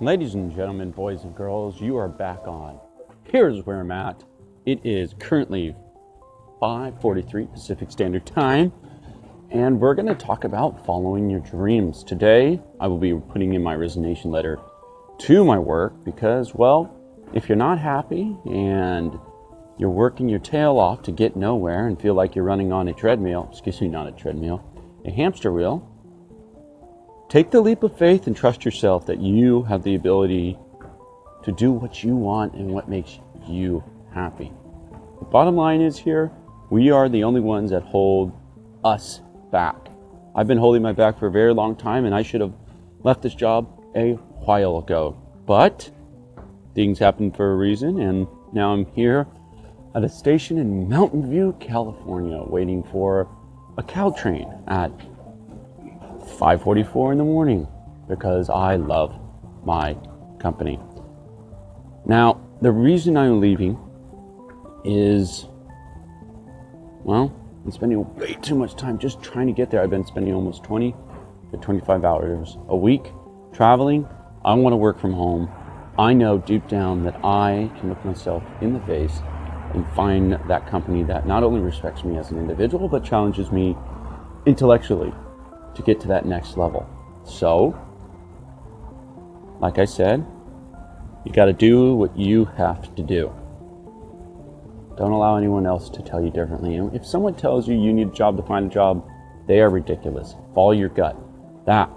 [0.00, 2.80] Ladies and gentlemen, boys and girls, you are back on.
[3.22, 4.24] Here's where I'm at.
[4.66, 5.76] It is currently
[6.60, 8.72] 5:43 Pacific Standard Time,
[9.50, 12.02] and we're going to talk about following your dreams.
[12.02, 14.58] Today, I will be putting in my resignation letter
[15.18, 16.92] to my work because, well,
[17.32, 19.16] if you're not happy and
[19.78, 22.92] you're working your tail off to get nowhere and feel like you're running on a
[22.92, 24.60] treadmill, excuse me, not a treadmill,
[25.04, 25.88] a hamster wheel,
[27.28, 30.58] take the leap of faith and trust yourself that you have the ability
[31.42, 33.82] to do what you want and what makes you
[34.12, 34.52] happy.
[35.18, 36.30] The bottom line is here,
[36.70, 38.32] we are the only ones that hold
[38.82, 39.20] us
[39.50, 39.76] back.
[40.34, 42.52] I've been holding my back for a very long time and I should have
[43.02, 45.16] left this job a while ago.
[45.46, 45.90] But
[46.74, 49.26] things happen for a reason and now I'm here
[49.94, 53.28] at a station in Mountain View, California, waiting for
[53.78, 54.90] a Caltrain at
[56.34, 57.66] 5:44 in the morning
[58.08, 59.18] because I love
[59.64, 59.96] my
[60.38, 60.78] company.
[62.06, 63.78] Now, the reason I'm leaving
[64.84, 65.46] is
[67.04, 69.82] well, I'm spending way too much time just trying to get there.
[69.82, 70.94] I've been spending almost 20
[71.52, 73.12] to 25 hours a week
[73.52, 74.08] traveling.
[74.44, 75.50] I want to work from home.
[75.98, 79.20] I know deep down that I can look myself in the face
[79.74, 83.76] and find that company that not only respects me as an individual, but challenges me
[84.46, 85.12] intellectually
[85.74, 86.88] to get to that next level.
[87.24, 87.78] So,
[89.60, 90.24] like I said,
[91.24, 93.32] you got to do what you have to do.
[94.96, 96.76] Don't allow anyone else to tell you differently.
[96.76, 99.08] And if someone tells you you need a job to find a job,
[99.48, 100.36] they are ridiculous.
[100.54, 101.16] Follow your gut.
[101.66, 101.90] That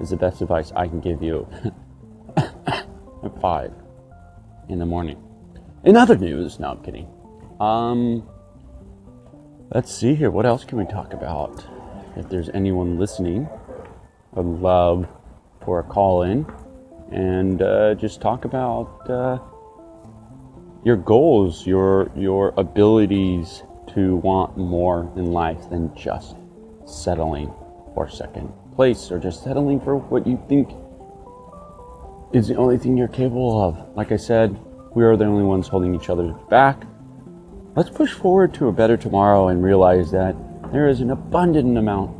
[0.00, 1.46] is the best advice I can give you
[2.36, 3.72] at 5
[4.68, 5.22] in the morning.
[5.84, 7.08] In other news, no, I'm kidding.
[7.60, 8.28] Um,
[9.72, 10.30] let's see here.
[10.30, 11.64] What else can we talk about?
[12.16, 13.48] If there's anyone listening,
[14.36, 15.08] I'd love
[15.64, 16.46] for a call in
[17.10, 19.38] and uh, just talk about uh,
[20.84, 23.62] your goals, your your abilities
[23.94, 26.36] to want more in life than just
[26.86, 27.52] settling
[27.94, 30.70] for second place or just settling for what you think
[32.32, 33.96] is the only thing you're capable of.
[33.96, 34.58] Like I said,
[34.94, 36.84] we are the only ones holding each other back.
[37.76, 40.34] Let's push forward to a better tomorrow and realize that
[40.72, 42.16] there is an abundant amount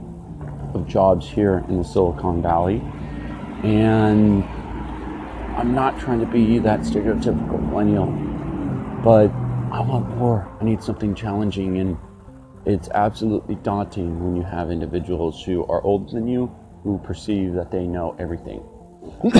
[0.74, 2.82] of jobs here in the Silicon Valley.
[3.64, 4.44] And
[5.56, 8.06] I'm not trying to be that stereotypical millennial,
[9.02, 9.30] but
[9.74, 10.54] I want more.
[10.60, 11.78] I need something challenging.
[11.78, 11.96] And
[12.66, 17.70] it's absolutely daunting when you have individuals who are older than you who perceive that
[17.70, 18.62] they know everything.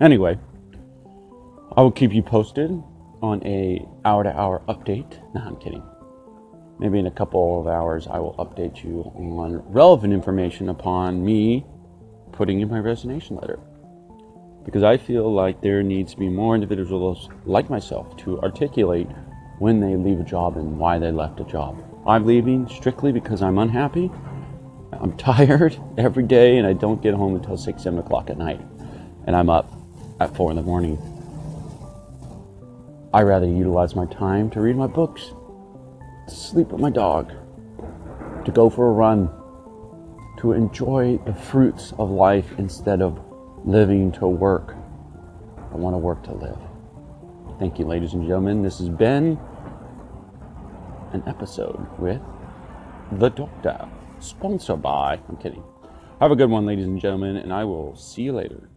[0.00, 0.38] anyway,
[1.76, 2.70] I will keep you posted
[3.22, 5.20] on a hour to hour update.
[5.34, 5.82] No, I'm kidding.
[6.78, 11.66] Maybe in a couple of hours, I will update you on relevant information upon me
[12.32, 13.58] putting in my resignation letter.
[14.64, 19.08] Because I feel like there needs to be more individuals like myself to articulate
[19.58, 21.82] when they leave a job and why they left a job.
[22.06, 24.10] I'm leaving strictly because I'm unhappy.
[24.92, 28.60] I'm tired every day and I don't get home until 6, 7 o'clock at night.
[29.26, 29.72] And I'm up
[30.20, 30.96] at 4 in the morning
[33.12, 35.32] I rather utilize my time to read my books,
[36.28, 37.32] to sleep with my dog,
[38.44, 39.30] to go for a run,
[40.38, 43.20] to enjoy the fruits of life instead of
[43.64, 44.76] living to work.
[45.72, 46.58] I want to work to live.
[47.58, 48.62] Thank you, ladies and gentlemen.
[48.62, 49.38] This has been
[51.12, 52.20] an episode with
[53.12, 53.88] The Doctor,
[54.20, 55.64] sponsored by, I'm kidding.
[56.20, 58.68] Have a good one, ladies and gentlemen, and I will see you later.